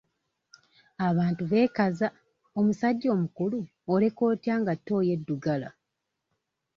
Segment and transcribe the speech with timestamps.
[1.07, 2.07] Abantu beekaza
[2.59, 3.59] omusajja omukulu
[3.93, 5.69] oleka otya nga ttooyi eddugala?